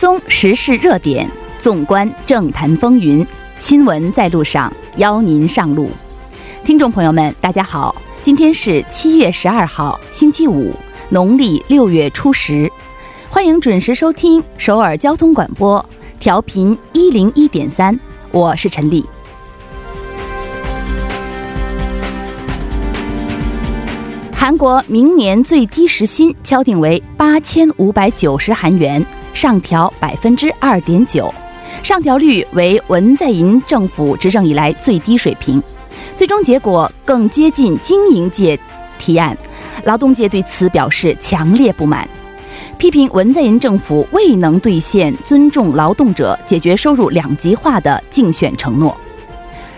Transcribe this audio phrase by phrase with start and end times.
[0.00, 3.24] 追踪时事热点，纵观政坛风云，
[3.58, 5.90] 新闻在路上，邀您上路。
[6.64, 10.74] 听众朋友们，大家好，今天是七月十二号，星期五，
[11.10, 12.72] 农历六月初十，
[13.28, 15.84] 欢迎准时收听首尔交通广播，
[16.18, 19.04] 调频一零一点三，我是陈丽。
[24.34, 31.32] 韩国明年最低时薪敲定为八千五百九十韩元，上调百分之二点九，
[31.82, 35.62] 上调率为文在寅政府执政以来最低水平。
[36.14, 38.58] 最终结果更接近经营界
[38.98, 39.36] 提案，
[39.84, 42.06] 劳动界对此表示强烈不满，
[42.76, 48.94] 批评文在寅政府未能兑现尊重劳动者、解决收入两极化的竞选承诺。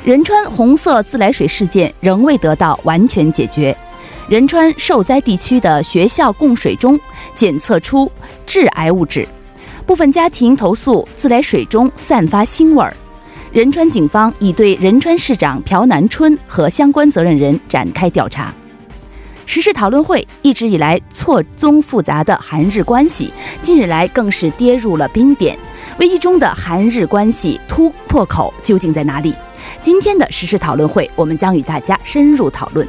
[0.05, 3.77] 仁川红色自来水事件仍未得到完全解决。
[4.28, 6.98] 仁川受灾地区的学校供水中
[7.37, 8.11] 检测出
[8.44, 9.28] 致癌物质，
[9.83, 12.97] 部分家庭投诉自来水中散发腥味儿。
[13.52, 18.53] 仁川警方已对仁川市长朴南春和相关责任人展开调查。
[19.44, 25.58] 时事讨论会一直以来错综复杂的韩日关系，近日来更是跌入了冰点。
[25.98, 29.34] 危机中的韩日关系突破口究竟在哪里？
[29.83, 32.88] 今天的时事讨论会，我们将与大家深入讨论。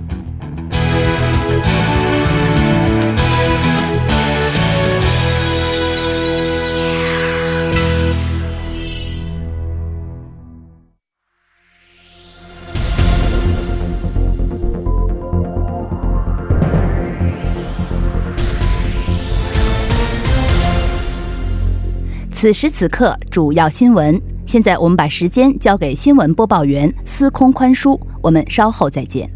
[22.41, 24.19] 此时此刻，主要新闻。
[24.47, 29.29] 现在我们把时间交给新闻播报员司空宽叔，我们稍后再见。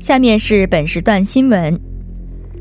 [0.00, 1.80] 下面是本时段新闻：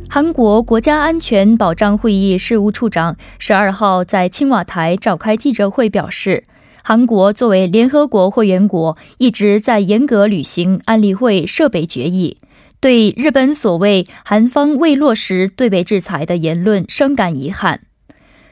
[0.08, 6.44] 韩国国家安全保障会议事务处长十二号在青瓦台召开记者会，表示，
[6.84, 12.38] 韩国作为联合国会员国，一直在严格履行安理会设备决议，
[12.80, 17.80] 对日本所谓韩方未落实对北制裁的言论深感遗憾。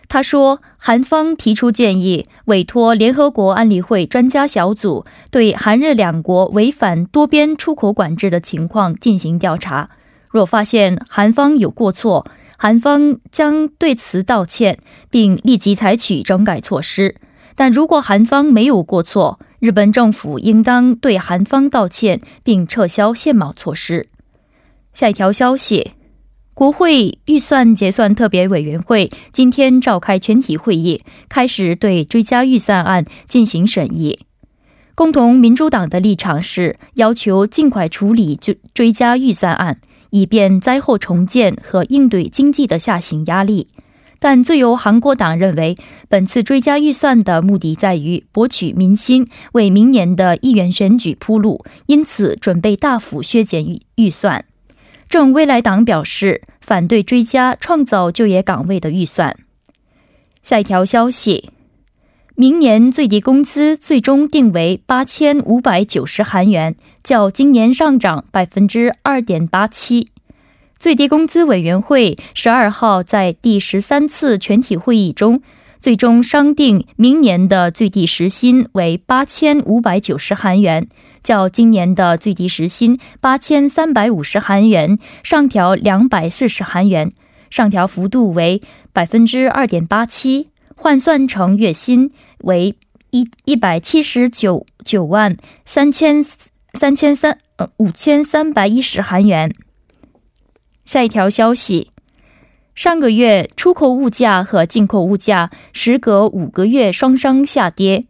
[0.10, 9.90] 他说，韩方提出建议，委托联合国安理会专家小组对韩日两国违反多边出口管制的情况进行调查。
[10.30, 12.26] 若发现韩方有过错，
[12.58, 14.80] 韩方将对此道歉，
[15.10, 17.16] 并立即采取整改措施。
[17.56, 24.08] 但如果韩方没有过错，日本政府应当对韩方道歉，并撤销限贸措施。
[24.94, 25.92] 下一条消息。
[26.58, 34.22] 国会预算结算特别委员会今天召开全体会议，开始对追加预算案进行审议。
[34.96, 39.80] 共同民主党的立场是要求尽快处理追追加预算案，
[40.10, 43.68] 以便灾后重建和应对经济的下行压力。
[44.18, 45.78] 但自由韩国党认为，
[46.10, 54.44] 本次追加预算的目的在于博取民心，为明年的议员选举铺路，因此准备大幅削减预预算。
[55.10, 59.38] 正未来党表示反对追加创造就业岗位的预算。
[60.42, 61.50] 下一条消息，
[62.36, 70.10] 明年最低工资最终定为八千五百九十韩元，较今年上涨百分之二点八七。
[70.78, 75.42] 最低工资委员会十二号在第十三次全体会议中，
[75.80, 80.88] 最终商定明年的最低时薪为八千五百九十韩元。
[81.28, 87.12] 较今年的最低时薪八千三百五十韩元上调两百四十韩元，
[87.50, 88.62] 上调幅度为
[88.94, 92.14] 百分之二点八七，换算成月薪
[92.46, 92.78] 为
[93.12, 95.36] 一一百七十九九万
[95.66, 99.54] 三千三千三呃五千三百一十韩元。
[100.86, 101.92] 下一条消息，
[102.74, 108.06] 上个月出口物价和进口物价时隔五个月双双下跌。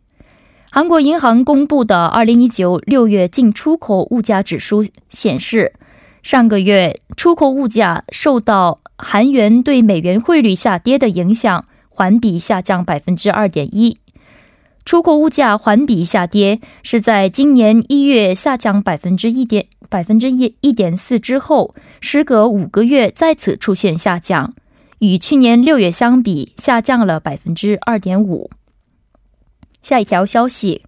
[0.69, 5.74] 韩国银行公布的二零一九六月进出口物价指数显示，
[6.22, 13.98] 上个月出口物价受到韩元对美元汇率下跌的影响，环比下降百分之二点一。
[14.84, 24.54] 出口物价环比下跌是在今年一月下降百分之一点百分之一点四之后，时隔五个月再次出现下降，
[25.00, 28.50] 与去年六月相比，下降了百分之二点五。
[29.88, 30.84] 下一条消息，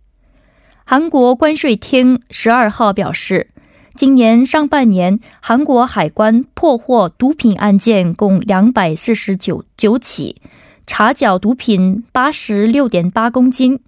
[0.83, 3.47] 韩国关税厅十二号表示，
[3.95, 10.41] 今年上半年，韩国海关破获毒品案件共两百四十九九起，
[10.85, 13.79] 查缴毒品八十六点八公斤，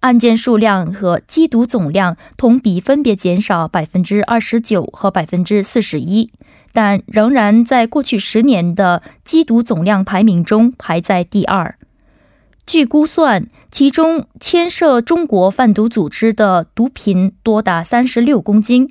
[0.00, 6.30] 案件数量和缉毒总量同比分别减少百分之二十九和百分之四十一，
[6.72, 11.76] 但仍然在过去十年的缉毒总量排名中排在第二。
[12.66, 18.88] 据估算，其中牵涉中国贩毒组织的毒品多达三十六公斤。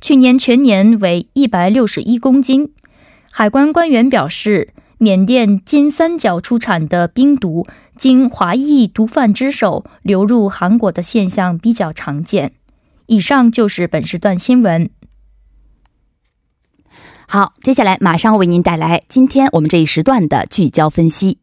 [0.00, 2.72] 去年全年为一百六十一公斤。
[3.30, 12.52] 海关官员表示，缅甸金三角出产的冰毒经华裔毒贩之手流入韩国的现象比较常见。
[13.06, 14.90] 以上就是本时段新闻。
[17.26, 21.38] 好，接下来马上为您带来今天我们这一时段的聚焦分析。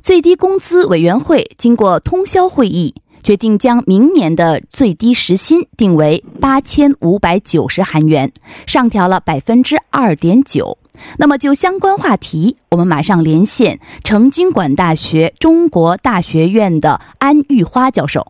[0.00, 2.94] 最低工资委员会经过通宵会议。
[3.20, 8.32] 决定将明年的最低时薪定为八千五百九十韩元，
[8.64, 10.78] 上调了百分之二点九。
[11.18, 18.28] 那么，就相关话题，我们马上连线成均馆大学中国大学院的安玉花教授。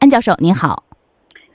[0.00, 0.82] 安教授，您好。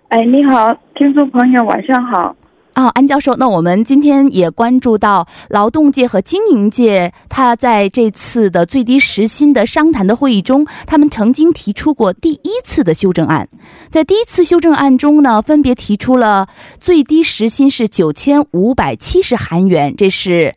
[0.08, 2.36] 哎，你好，听众朋友，晚上好。
[2.76, 13.48] 哦，安教授，那我们今天也关注到劳动界和经营界，他在这次的最低时薪的商谈的会议中，他们曾经提出过第一次的修正案。
[13.92, 16.48] 在第一次修正案中呢，分别提出了
[16.80, 20.56] 最低时薪是九千五百七十韩元，这是。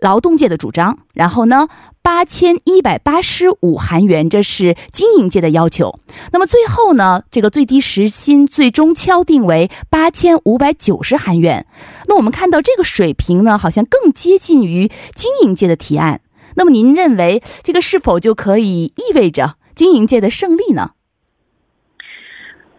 [0.00, 1.68] 劳动界的主张，然后呢，
[2.02, 5.94] 八千一百八十五韩元，这是经营界的要求。
[6.32, 11.66] 那么最后呢，这个最低时薪最终敲定为八千五百九十韩元。
[12.08, 16.22] 那我们看到这个水平呢，好像更接近于经营界的提案。
[16.56, 20.92] 那么您认为这个是否就可以意味着经营界的胜利呢？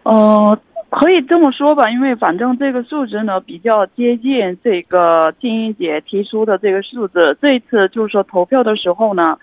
[0.02, 0.58] 呃。
[0.92, 7.38] 可以这么说吧，因为反正这个数值呢比较接近这个金英姐提出的这个数字。
[7.40, 9.38] 这次就是说投票的时候呢，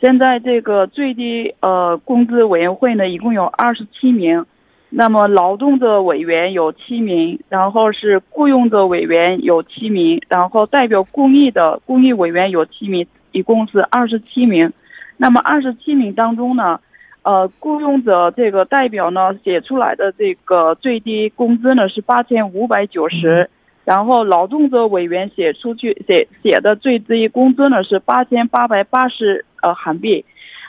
[0.00, 4.46] 现在这个最低呃工资委员会呢一共有二十七名，
[4.90, 14.72] 那么劳动的委员有七名，然后是雇佣的委员有七名，然后代表公益的公益委员有七名，一共是二十七名。
[15.16, 16.78] 那么二十七名当中呢？
[17.24, 23.48] 呃，雇佣者这个代表呢写出来的这个最低工资呢是八千五百九十，
[23.84, 30.24] 然后劳动者委员写出去写写的最低工资呢是八千八百八十呃韩币，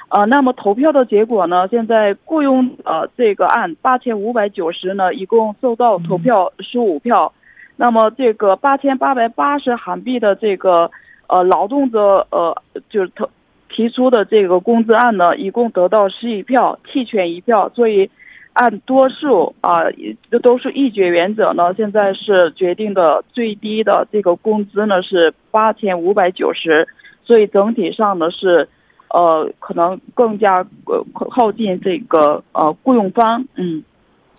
[0.10, 7.34] 呃，那么投票的结果呢，现在雇佣呃这个案八千五百九十呢一共收到投票十五票，
[7.78, 10.92] 那么这个八千八百八十韩币的这个
[11.28, 12.56] 呃劳动者呃
[12.92, 13.28] 就是投。
[13.76, 18.10] 提出的这个工资案呢，一共得到十一票，弃权一票，所以
[18.54, 19.82] 按多数啊，
[20.44, 21.74] 都是一决原则呢。
[21.74, 26.88] 现在是决定的最低的这个工资呢是八千五百九十，
[27.26, 28.70] 所以整体上呢是
[29.10, 33.84] 呃可能更加呃靠近这个呃雇佣方，嗯。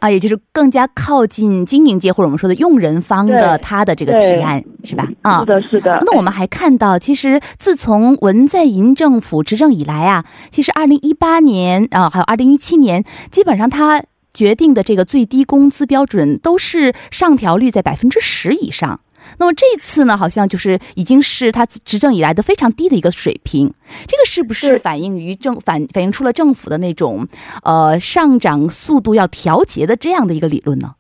[0.05, 5.09] 啊，也就是更加靠近经营界或者我们说的用人方的他的这个提案是吧？
[5.23, 5.99] 啊，是的，是的。
[6.05, 14.03] 那我们还看到，其实自从文在寅政府执政以来啊，其实二零一八年啊，还有二零一七年，基本上他
[14.35, 19.01] 决定的这个最低工资标准都是上调率在百分之十以上。
[19.39, 23.73] 那么这次呢，好像就是已经是他执政以来的非常低的一个水平。
[24.07, 27.27] 这个是不是反映于政反反映出了政府的那种
[27.63, 30.95] 呃上涨速度要调节的这样的一个理论呢？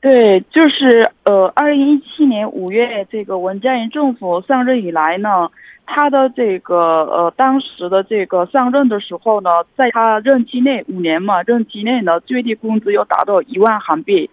[0.00, 5.50] 对，就是呃，二零一七年五月这个文在寅政府上任以来呢，
[5.84, 14.30] 他的这个呃当时的这个上任的时候呢，在他任期内五年嘛，任期内呢最低工资要达到一万韩币。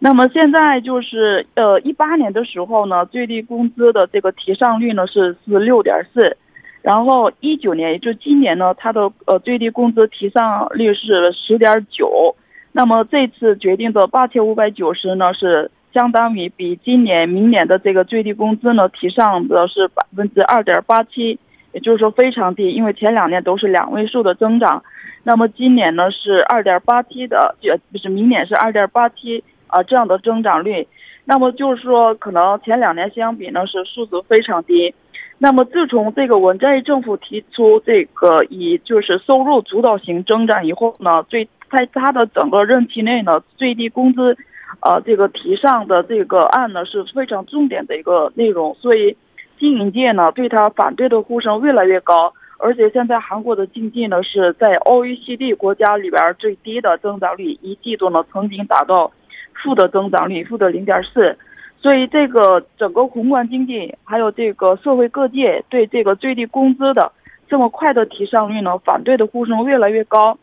[0.00, 6.36] 那么现在就是呃，一八年的时候呢，最低工资的这个提上率呢是是六点四，
[6.82, 12.36] 然后一九年，也就今年呢，它的呃最低工资提上率是十点九。
[12.70, 21.36] 那么这次决定的八千五百九十呢，是相当于比今年、明年的这个最低工资呢提上的是百分之二点八七，
[21.72, 24.84] 也就是说非常低，因为前两年都是两位数的增长，
[25.24, 29.42] 那么今年呢是二点八七的，就不是明年是二点八七。
[29.68, 30.86] 啊，这样的增长率，
[31.24, 34.94] 那么就是说，可能前两年相比呢，是数字非常低。
[35.40, 44.36] 那么自从这个文在寅政府提出这个以就是收入主导型增长以后呢，最在他的整个任期内呢，最低工资，
[44.80, 49.16] 呃，这个提上的这个案呢是非常重点的一个内容，所以
[49.60, 52.32] 经营界呢对他反对的呼声越来越高。
[52.58, 59.12] 而且现在韩国的经济呢是在 OECD 国家里边最低的增长率，一季度呢曾经达到。
[59.62, 61.36] 负的增长率负的零点四，
[61.78, 67.12] 所以这个整个宏观经济还有这个社会各界对这个最低工资的
[67.48, 70.38] 这么快的提上率呢，反对的呼声越来越高。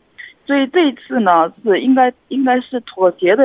[0.46, 3.44] 所以这一次呢，是应该应该是妥协的，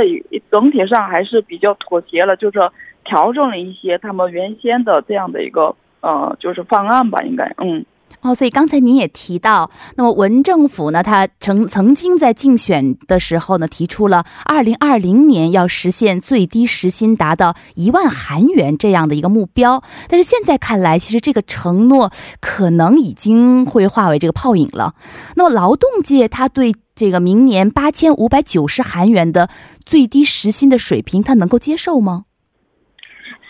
[0.51, 2.59] 整体上还是比较妥协了，就是
[3.03, 7.85] 调整了一些他们原先的这样的一个呃，就是方案吧，应该嗯。
[8.21, 19.81] 哦，所以刚才您也提到，那么文政府呢，他曾曾经在竞选的时候呢，提出了二零二零年要实现最低时薪达到一万韩元这样的一个目标。
[20.07, 24.93] 但是现在看来，其实这个承诺可能已经会化为这个泡影了。
[25.35, 29.49] 那么劳动界他对这个明年八千五百九十韩元的
[29.83, 32.25] 最低时薪的水平，他能够接受吗？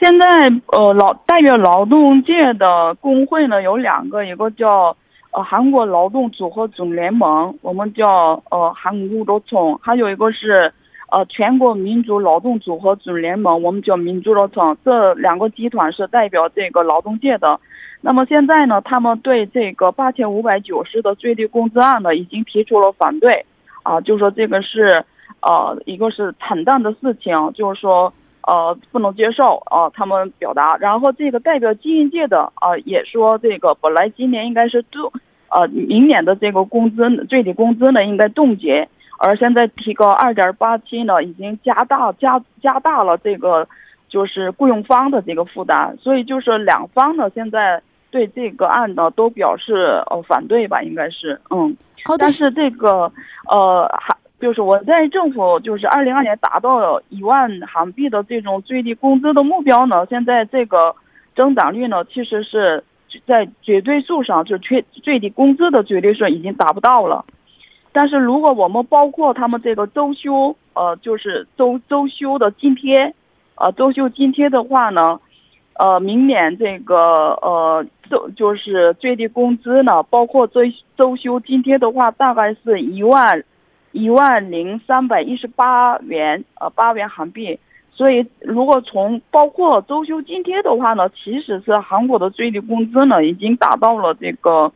[0.01, 0.25] 现在
[0.75, 4.98] 呃，劳代表劳动界的工会呢有两个，一个叫
[5.29, 10.74] 呃韩国劳动组合总联盟，我们叫呃韩国劳总，还有一个是
[11.12, 14.75] 呃全国民族劳动组合总联盟，我们叫民族劳总。
[14.84, 17.60] 这两个集团是代表这个劳动界的。
[18.01, 23.46] 那么现在呢，他们对这个八千五百九十的最低工资案呢，已经提出了反对，
[23.84, 25.05] 啊，就说这个是
[25.41, 28.12] 呃一个是惨淡的事情，就是说。
[28.48, 29.89] 呃，不能接受啊！
[29.93, 35.12] 他们表达，然后这个代表经营界的啊，也说这个本来今年应该是冻，
[35.50, 43.67] 呃，明年的这个工资最低工资呢应该冻结，而现在提高二点八七呢，已经加大加加大了这个
[44.10, 51.77] 就是雇佣方的这个负担，所以就是两方呢现在对这个案呢都表示呃反对吧，应该是嗯，
[52.17, 53.12] 但是这个
[53.50, 54.15] 呃还。
[54.41, 60.95] 就是我在政府就是二零二年达到一万韩币的这种最低工资的目标呢，现在这个
[61.36, 62.83] 增长率呢，其实是
[63.27, 67.24] 在绝对数上就缺最低工资的绝对数已经达不到了。
[67.93, 73.13] 但是如果我们包括他们这个周休，呃，就是周周休的津贴，
[73.55, 75.19] 呃，周休津贴的话呢，
[75.77, 76.95] 呃，明年这个
[77.43, 80.62] 呃就就是最低工资呢，包括周
[80.98, 83.43] 周休津贴的话，大概是一万。
[83.91, 87.60] 一万零三百一十八元，呃，八元韩币。
[87.93, 94.71] 所以，如果从包括周休津贴的话呢，其实是韩国的最低工资呢，已经达到了这个，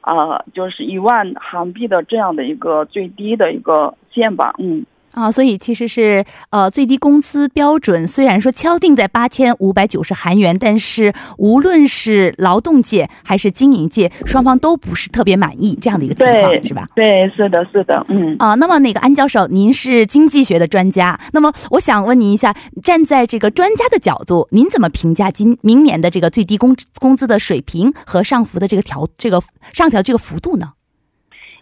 [0.00, 4.84] 啊，就是一万韩币的这样的一个最低的一个线吧，嗯。
[5.16, 16.86] 啊，所以其实是呃，最低工资标准虽然说敲定在八千五百九十韩元，但是无论是劳动界还是经营界，双方都不是特别满意这样的一个情况，是吧？
[16.94, 18.36] 对，是的，是的，嗯。
[18.38, 29.42] 啊，那么那个安教授，您是经济学的专家，那么我想问您一下，站在这个专家的角度，您怎么评价今明年的这个最低工工资的水平和上浮的这个调这个
[29.72, 30.72] 上调这个幅度呢？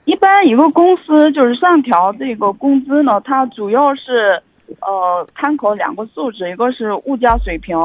[0.05, 4.43] 一般一个公司就是上调这个工资呢，它主要是
[4.81, 7.77] 呃参考两个数值，一个是物价水平。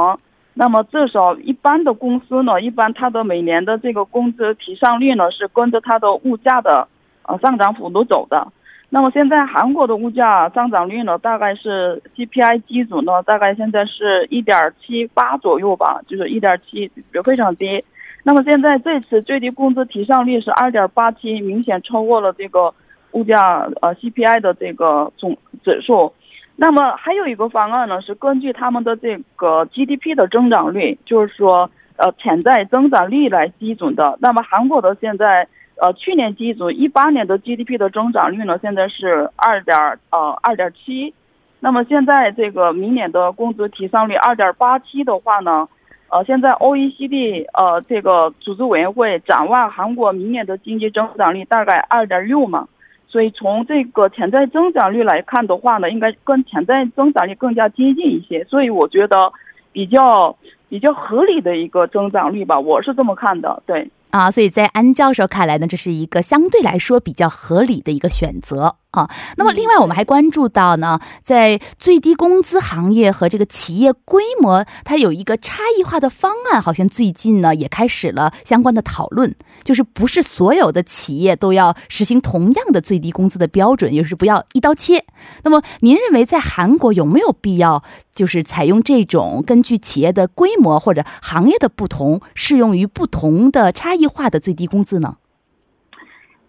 [0.54, 6.88] 那么至少一般的公司呢，一般它的每年的这个工资提上率呢是跟着它的物价的
[7.24, 8.46] 呃上涨幅度走的。
[8.90, 16.92] 那么现在韩国的物价上涨率呢，大概是 CPI 基准呢，大概现在是一点七八左右吧，就是一点七，
[17.24, 17.86] 非常低。
[18.24, 22.74] 那么现在这次最低工资提上率是二点八七，明显超过了这个
[23.12, 26.14] 物价呃 CPI 的这个总指数。
[26.58, 34.18] 那么还有一个方案呢，是根据他们的这个 GDP 的增长率，就是说呃潜在增长率来基准的。
[34.22, 35.48] 那么韩国的现在
[35.82, 39.78] 呃去年基准一八年的 GDP 的增长率呢，现在是二点
[40.12, 41.14] 呃二点七。
[41.62, 45.68] 那么现在这个明年的工资提上率二点八七的话呢？
[46.12, 52.68] 呃，现在 OECD 呃这个组织委员会展望韩国明年的经济增长率大概二点六嘛，
[53.08, 59.32] 所以从这个潜在增长率来看的话呢，应该跟潜在增长率更加接近一些，所以我觉得
[59.72, 60.36] 比较
[60.68, 63.90] 比较合理的一个增长率吧，我是这么看的，对。
[64.12, 69.08] 啊，所以在安教授看来呢，这是一个相对来说比较合理的一个选择啊。
[69.38, 85.06] 那么，另外我们还关注到呢，在最低工资行业和这个企业规模，它有一个差异化的方案，好像最近呢也开始了相关的讨论，就是不是所有的企业都要实行同样的最低工资的标准，也是不要一刀切。
[85.44, 87.84] 那么，您认为在韩国有没有必要，
[88.16, 93.99] 就是采用这种根据企业的规模或者行业的不同，适用于不同的差？
[93.99, 95.18] 异异化的最低工资呢？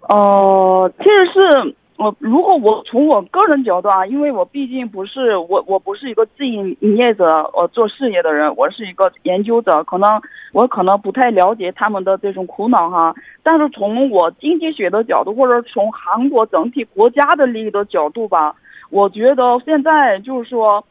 [0.09, 10.09] 哦，其实是我如果我从我个人角度啊，因为我毕竟不是我我不是一个自营业者，我做事业的人，我是一个研究者，可能
[10.53, 13.15] 我可能不太了解他们的这种苦恼哈。
[13.43, 18.55] 但是从我经济学的角度，或者从韩国整体国家的利益的角度吧，
[18.91, 20.85] 我觉得现在就是说。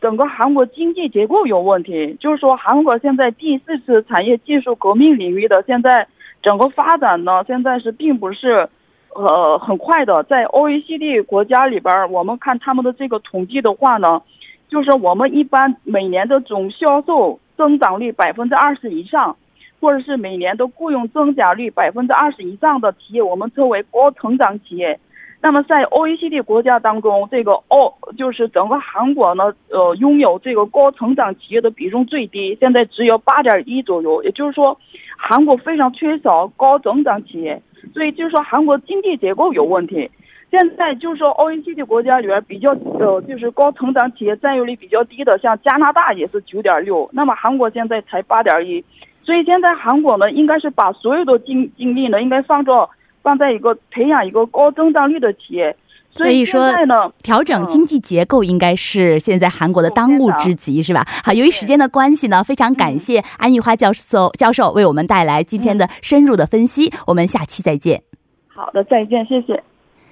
[0.00, 6.06] 整个韩国经济结构有问题，就是说韩国现在第四次产业技术革命领域的现在
[6.42, 8.68] 整个发展呢，现在是并不是，
[9.14, 10.22] 呃，很快的。
[10.24, 14.22] 在 OECD 国家里边，我们看他们的这个统计的话呢，
[14.68, 19.36] 就是我们一般每年的总销售增长率百分之二十以上，
[19.80, 24.98] 或者是每年的雇佣增加率百分之二十以上的企业，我们称为高成长企业。
[25.44, 34.22] 那么在 OECD 国家当中，这个 O，就是整个韩国呢，呃，拥有这个高成长企业的比重最低，现在只有八点一左右。
[34.22, 34.78] 也就是说，
[35.18, 37.60] 韩国非常缺少高增长企业，
[37.92, 40.08] 所以就是说韩国经济结构有问题。
[40.48, 42.70] 现在就是说 OECD 国家里边比较
[43.00, 48.84] 呃，就是高成长企业占有率比较低的，像加拿大也是九点六，那么韩国现在才八点一。
[49.24, 52.88] 所以现在韩国呢，应该是把所有的精精力呢，应该放到。
[53.22, 55.76] 放在一个培养一个高增长率的企业，
[56.12, 61.06] 所以说呢，调整经济结构应该是现在韩国的当务之急，是吧？
[61.24, 68.02] 好，由于时间的关系呢，非常感谢安玉花教授教授为我们带来今天的深入的分析，我们下期再见。
[68.48, 69.62] 好的，再见，谢谢。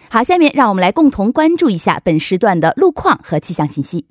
[0.08, 4.06] 好，下面让我们来共同关注一下本时段的路况和气象信息。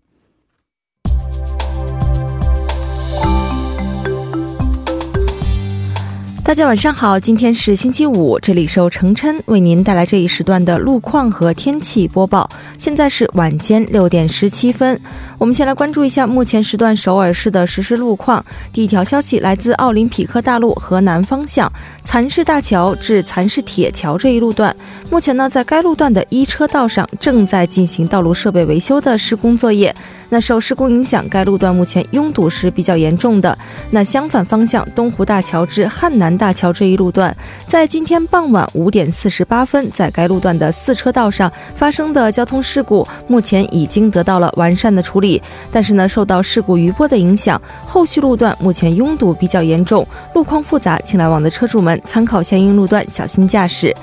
[6.50, 12.50] 大家晚上好，今天是星期五，这里是由程琛为您带来这一时段的路况和天气播报。
[12.79, 15.00] 现在是晚间六点十七分，
[15.38, 18.44] 我们先来关注一下目前时段首尔市的实时路况。
[18.74, 21.72] 第一条消息来自奥林匹克大路河南方向
[22.03, 24.75] 蚕市大桥至蚕市铁桥这一路段，
[25.12, 29.96] 目前呢在该路段的一车道上正在进行道路设备维修的施工作业。
[30.29, 33.57] 那受施工影响，该路段目前拥堵是比较严重的。
[33.89, 37.35] 那相反方向东湖大桥至汉南大桥这一路段，
[37.68, 45.42] 在今天傍晚五点四十八分，在该路段的四车道上发生的交通事故，目前已经得到了完善的处理。
[45.72, 53.96] 但是呢，受到事故余波的影响，后续路段目前拥堵比较严重，路况复杂，请来往的车主们参考相应路段，小心驾驶。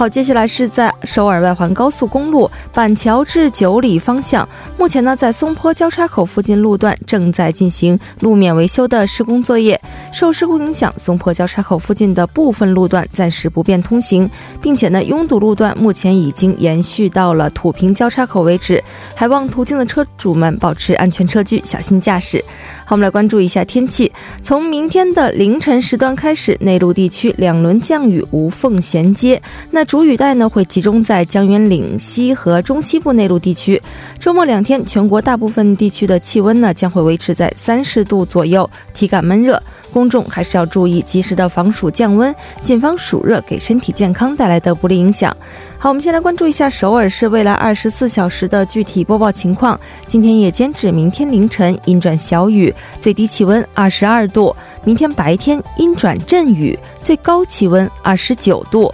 [0.00, 9.78] 好，接下来是在首尔外环高速公路板桥至九里方向，目前呢在松坡交叉口附近路段正在进行路面维修的施工作业。
[10.10, 14.28] 受事故影响，松坡交叉口附近的部分路段暂时不便通行，
[14.62, 18.82] 并且呢拥堵路段目前已经延续到了土平交叉口为止。
[19.14, 22.42] 还望途经的车主们保持安全车距，小心驾驶。
[22.90, 24.10] 我们来关注一下天气。
[24.42, 29.40] 从明天的凌晨时段开始，内陆地区两轮降雨无缝衔接。
[29.70, 33.80] 那主雨带呢会集中在江源岭西和中西部内陆地区。
[34.18, 39.62] 周末两天，全国大部分地区的气温呢将会维持在三十度左右，体感闷热。
[39.92, 45.36] 公众还是要注意及时的防暑降温，谨防暑热给身体健康带来的不利影响。
[45.82, 49.80] 好，我们先来关注一下首尔市未来二十四小时的具体播报情况。
[50.06, 58.92] 今天夜间至明天凌晨阴转小雨，最低气温二十二度；明天白天阴转阵雨，最高气温二十九度。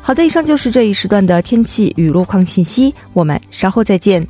[0.00, 4.24] 好的，以上就是这一时段的天气与路况信息，我们稍后再见。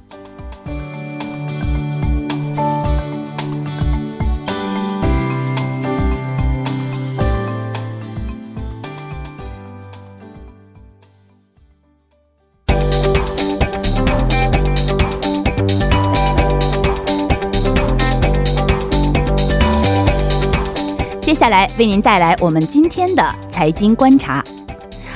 [21.78, 24.42] 为您带来我们今天的财经观察。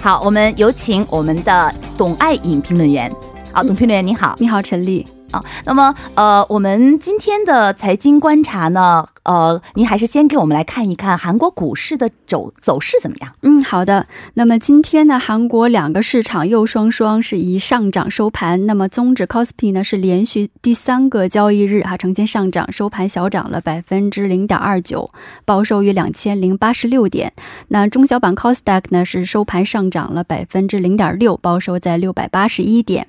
[0.01, 3.11] 好，我们有请我们的董爱颖评论员。
[3.53, 5.05] 好，董评论员你好，你好，陈丽。
[5.33, 13.33] 啊，那么呃，我们今天的财经观察呢，呃，您还是先给我们来看一看韩国股市的走走势怎么样？
[13.43, 14.07] 嗯，好的。
[14.35, 18.67] 那么今天呢，韩国两个市场又双双是以上涨收盘。
[18.67, 25.09] 那么综指 Kospi 呢是连续第三个交易日哈呈现上涨，收盘小涨了百分之零点二九，
[25.45, 27.33] 报收于两千零八十六点。
[27.69, 33.07] 那中小板 Kosdaq 呢是收盘上涨了百分之零点六，报收在六百八十一点。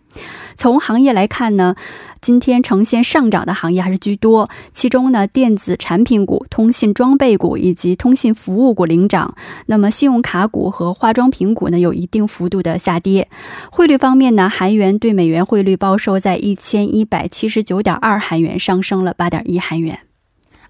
[0.55, 1.75] 从行业来看呢，
[2.21, 9.35] 今天呈现上涨的行业还是居多，其中呢，电子产品股、通信装备股以及通信服务股领涨。
[9.65, 13.27] 那么，信用卡股和化妆品股呢，有一定幅度的下跌。
[13.71, 19.99] 汇率方面呢，韩元对美元汇率报收在一千一百七十九点二韩元，上升了八点一韩元。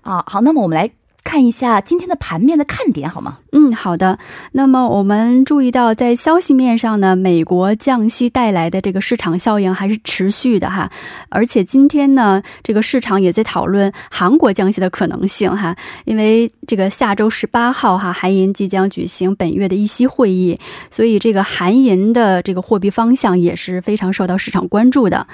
[0.01, 0.91] 啊，好，那么我们来。
[1.24, 3.40] 看一下今天的盘面的看点好吗？
[3.54, 4.20] 嗯，好的。
[4.52, 10.92] 那么我们注意到，在消息面上呢，美国降息带来的这个市场效应还是持续的哈。
[11.30, 15.76] 而且今天呢，这个市场也在讨论韩国降息的可能性哈。
[16.06, 20.60] 因为这个下周十八号哈，韩银即将举行本月的议息会议，
[20.92, 25.26] 所以这个韩银的这个货币方向也是非常受到市场关注的。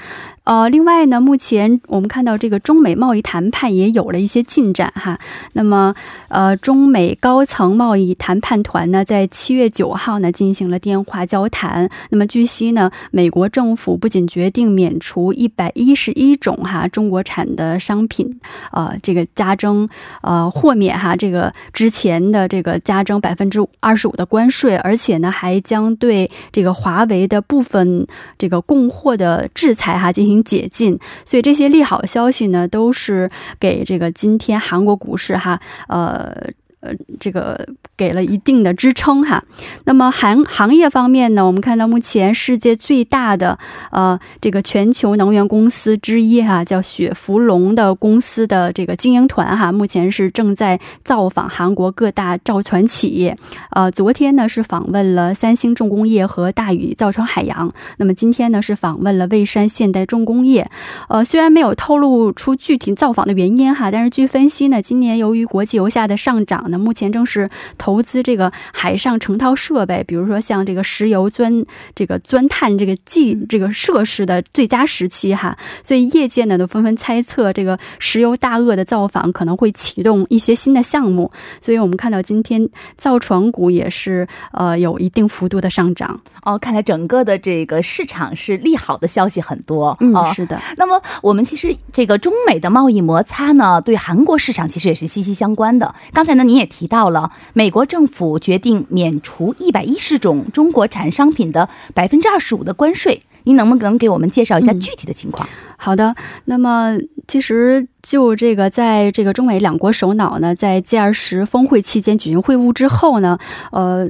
[0.49, 5.19] 呃，另外呢，目前我们看到这个中美贸易谈判也有了一些进展哈。
[5.53, 5.93] 那么，
[6.29, 11.87] 呃，中美高层贸易谈判团呢，在七月九号呢进行了电话交谈。
[12.09, 18.39] 那么，据悉呢，美国政府不仅决定免除一百一十一种哈中国产的商品，
[18.71, 19.87] 呃，这个加征
[20.23, 28.07] 呃豁免哈这个之前的这个加征百分之二十五的关税，而且呢，还将对这个华为的部分
[28.39, 30.38] 这个供货的制裁哈进行。
[30.43, 36.51] 解禁，所以这些利好消息呢，都是给这个今天韩国股市哈，呃。
[36.81, 39.43] 呃，这个给了一定的支撑哈。
[39.83, 43.59] 那么行行业方面呢，我们看到目前世界最大的
[43.91, 53.35] 呃这个全球能源公司之一哈，叫雪佛龙的公司的这个经营团哈，目前是正在造访韩国各大造船企业。
[53.71, 60.65] 呃，昨天呢是访问了三星重工业和大宇造船海洋，那么今天呢是访问了蔚山现代重工业。
[61.09, 66.67] 呃，虽然没有透露出具体造访的原因哈，但是据分析呢，今年由于国际油价的上涨。
[66.69, 90.59] 那目前正是投资这个海上成套设备，比如说像这个石油钻这个钻探这个技这个设施的最佳时期哈，所以业界呢都纷纷猜测这个石油大鳄的造访可能会启动一些新的项目，所以我们看到今天造船股也是呃有一定幅度的上涨哦，看来整个的这个市场是利好的消息很多，嗯，是的。
[90.77, 95.93] 那么我们其实这个中美的贸易摩擦呢，对韩国市场其实也是息息相关的。
[96.13, 105.47] 刚才呢，你也提到了美国政府决定免除一百一十种中国产商品的百分之二十五的关税，您能不能给我们介绍一下具体的情况？
[105.77, 106.13] 好的，
[106.45, 106.95] 那么
[107.27, 113.39] 其实就这个，在这个中美两国首脑呢，在 G 二十峰会期间举行会晤之后呢，
[113.71, 114.09] 呃，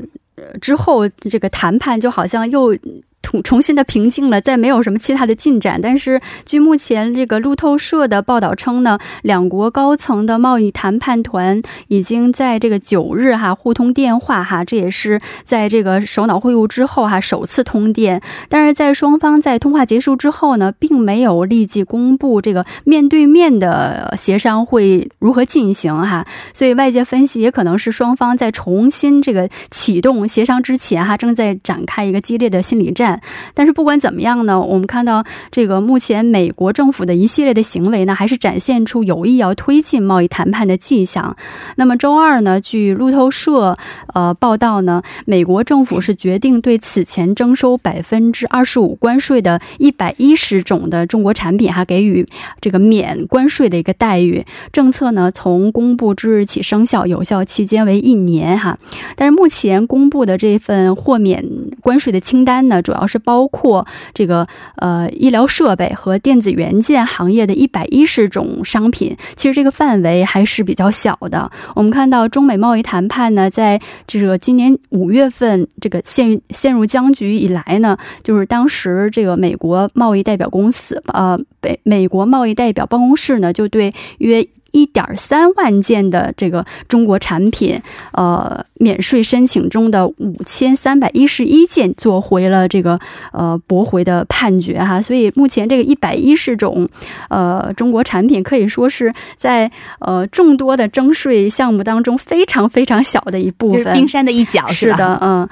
[0.59, 2.75] 之后这个谈判就好像又。
[3.21, 5.79] 重重新的平静了，再没有什么其他的进展。
[5.81, 18.21] 但是，据目前这个路透社的报道称呢，两国高层的贸易谈判团已经在这个九日哈互通电话哈，这也是在这个首脑会晤之后哈首次通电。
[18.47, 26.25] 但是在双方在通话结束之后呢，并没有立即公布这个面对面的协商会如何进行哈。
[26.53, 33.08] 所以外界分析，也可能是双方在重新这个启动协商之前哈，正在展开一个激烈的心理战。
[33.53, 41.35] 但是不管怎么样呢，我们看到这个目前美国政府的一系列的行为呢，还是展现出有意要推进贸易谈判的迹象。
[41.77, 43.77] 那么周二呢，据路透社
[44.13, 52.25] 呃报道呢，美国政府是决定对此前征收百分之二十五关税的一百一十种的中国产品哈给予
[52.61, 54.45] 这个免关税的一个待遇。
[54.71, 58.77] 政策呢从公布之日起生效，有效期间为一年哈。
[59.15, 61.43] 但是目前公布的这份豁免
[61.81, 62.98] 关税的清单呢，主要。
[62.99, 71.49] 主要是包括这个呃医疗设备和电子元件行业的一百一十种商品，其实这个范围还是比较小的。
[71.75, 84.45] 我们看到中美贸易谈判呢，在这个今年五月份这个陷陷入僵局以来呢，就是当时这个美国贸易代表公司呃北美国贸易代表办公室呢，就对约。
[84.71, 87.81] 一点三万件的这个中国产品，
[88.13, 92.97] 呃，免税申请中的五千三百一十一件做回了这个
[93.31, 96.87] 呃驳回的判决哈，所以目前这个一百一十种
[97.29, 105.47] 呃中国产品可以说是在呃众多的征税项目当中非常非常小的一部分，冰山的一角是的，嗯。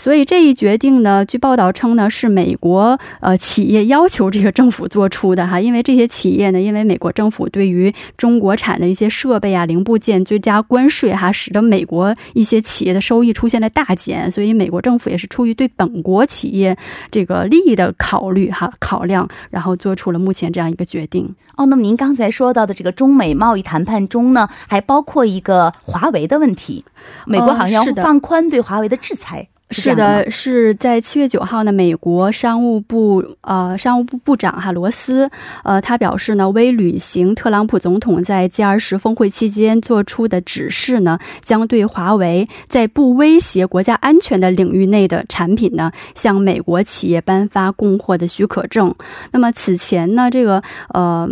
[0.00, 16.74] 所以这一决定呢，据报道称呢，是美国呃企业要求这个政府做出的哈，因为这些企业呢，因为美国政府对于中国产的一些设备啊、零部件追加关税哈，使得美国一些企业的收益出现了大减，所以美国政府也是出于对本国企业
[17.10, 21.34] 这个利益的考虑哈考量，然后做出了目前这样一个决定。
[21.56, 26.86] 哦，那么您刚才说到的这个中美贸易谈判中呢，还包括一个华为的问题，
[27.26, 29.48] 美国好像要放宽对华为的制裁。
[29.70, 35.30] 是的，是在七月九号呢，美国商务部呃商务部部长哈罗斯
[35.62, 48.94] 呃他表示呢，为履行特朗普总统在 G 二十峰会期间做出的指示呢，将对华为在不威胁国家安全的领域内的产品呢，向美国企业颁发供货的许可证。
[49.30, 51.30] 那么此前呢，这个呃。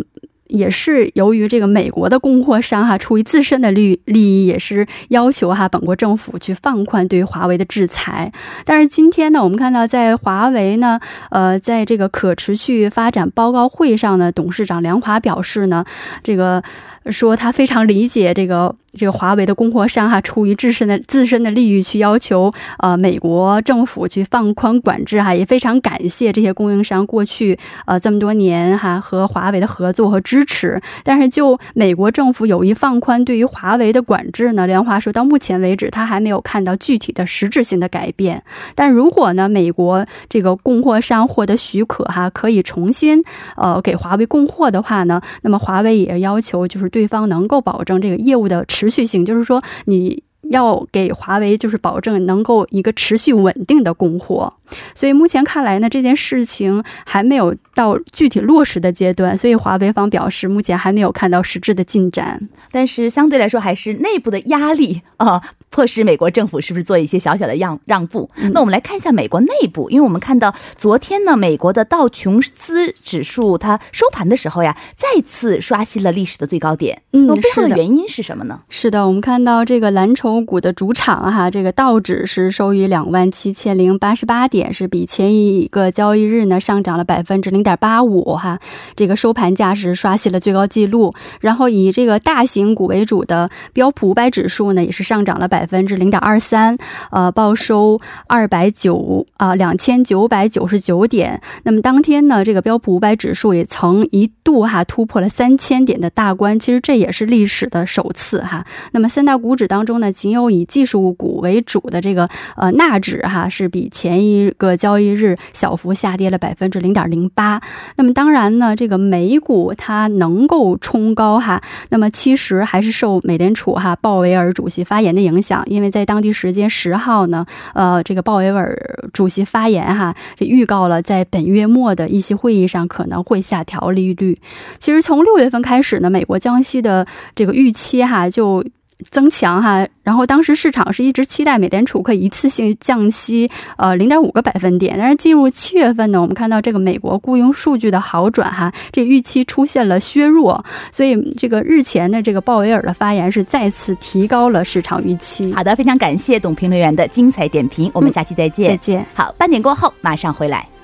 [0.48, 8.32] 也是由于这个美国的供货商哈，出于自身的利利益，也是要求哈本国政府去放宽对华为的制裁。
[8.64, 10.98] 但是今天呢，我们看到在华为呢，
[11.30, 15.84] 呃，在这个可持续发展报告会上呢，董事长梁华表示呢，
[16.22, 16.62] 这个。
[17.10, 27.56] 说他非常理解这个这个华为的供货商哈，出于自身的自身的利益去要求呃美国政府去放宽管制哈，也非常感谢这些供应商过去
[27.86, 30.78] 呃这么多年哈和华为的合作和支持。
[31.04, 38.42] 但是就美国政府有意放宽对于华为的管制呢，梁华说到目前为止他还没有看到具体的实质性的改变。
[38.74, 43.22] 但如果呢美国这个供货商获得许可哈，可以重新
[43.56, 50.22] 呃给华为供货的话呢，那么华为也要求就是对方能够保证这个业务的持续性，就是说你。
[50.50, 54.52] 要给华为就是保证能够一个持续稳定的供货，
[54.94, 62.48] 所以目前看来呢，这件事情还没有到具体落实的阶段，所以华为方表示目前还没有看到实质的进展。
[62.70, 68.30] 但是相对来说，还是内部的压力啊，迫使美国政府是不是做一些小小的让让步？
[68.52, 77.02] 那我们来看一下美国内部，因为我们看到昨天呢，美国的道琼斯指数它收盘的时候呀，再次刷新了历史的最高点。
[77.12, 78.60] 嗯，背后的原因是什么呢？
[78.68, 80.37] 是的，我们看到这个蓝筹。
[80.44, 88.58] 股的主场哈，这个道指是收于两万七千零八十八点，是比前一个交易日呢上涨了百分之零点八五哈。
[88.96, 91.12] 这个收盘价是刷新了最高纪录。
[91.40, 96.76] 然后以这个大型股为主的标普五百指数呢，也是上涨了百分之零点二三，
[97.10, 101.40] 呃，报收二百九啊两千九百九十九点。
[101.64, 108.64] 那么当天呢，这个标普五百指数也曾一度哈突破了三千点的大关，其实这也是历史的首次哈。
[108.92, 117.60] 那么三大股指当中呢，仅有以技术股为主的这个呃纳指哈是比前一个交易日小幅下跌了百分之零点零八。
[117.96, 128.76] 那么当然呢，这个美股它能够冲高哈，那么其实还是受美联储哈鲍威尔主席发言的影响，因为在当地时间十号呢，呃，这个鲍威尔
[129.12, 134.36] 主席发言哈，这预告了在本月末的一些会议上可能会下调利率。
[134.78, 138.64] 其实从六月份开始呢，美国降息的这个预期哈就。
[139.10, 144.96] 增强哈，然后当时市场是一直期待美联储可以一次性降息，呃，零点五个百分点。
[144.98, 155.52] 但是进入七月份呢，我们看到这个美国雇佣数据的好转哈，这预期出现了削弱，所以这个日前的这个鲍威尔的发言是再次提高了市场预期。
[155.54, 158.70] 好的，非常感谢董评论员的精彩点评，我们下期再见。
[158.70, 159.06] 再见。
[159.14, 160.77] 好，半点过后马上回来。